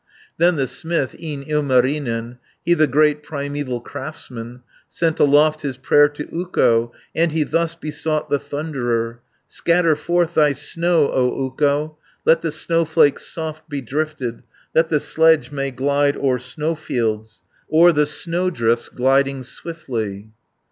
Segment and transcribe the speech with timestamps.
[0.39, 6.27] Then the smith, e'en Ilmarinen, He the great primeval craftsman, Sent aloft his prayer to
[6.35, 12.41] Ukko, And he thus besought the Thunderer: 420 "Scatter forth thy snow, O Ukko, Let
[12.41, 14.41] the snowflakes soft be drifted,
[14.73, 20.31] That the sledge may glide o'er snowfields, O'er the snow drifts gliding swiftly."